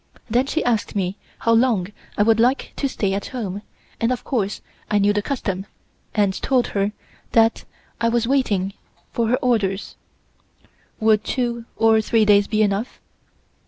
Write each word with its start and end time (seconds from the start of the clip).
Then 0.31 0.47
she 0.47 0.63
asked 0.65 0.95
me 0.95 1.15
how 1.37 1.51
long 1.51 1.89
I 2.17 2.23
would 2.23 2.39
like 2.39 2.73
to 2.77 2.89
stay 2.89 3.13
at 3.13 3.27
home, 3.27 3.61
and 3.99 4.11
of 4.11 4.23
course 4.23 4.61
I 4.89 4.97
knew 4.97 5.13
the 5.13 5.21
custom, 5.21 5.67
and 6.15 6.33
told 6.41 6.65
her 6.69 6.91
that 7.33 7.65
I 7.99 8.09
was 8.09 8.25
waiting 8.27 8.73
for 9.11 9.27
her 9.27 9.37
orders: 9.43 9.97
"Would 10.99 11.23
two 11.23 11.65
or 11.75 12.01
three 12.01 12.25
days 12.25 12.47
be 12.47 12.63
enough?" 12.63 12.99